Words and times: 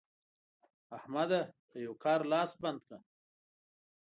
احمده! 0.97 1.41
په 1.69 1.75
یوه 1.85 1.97
کار 2.03 2.19
لاس 2.31 2.51
بنده 2.61 2.81
کړه. 2.85 2.97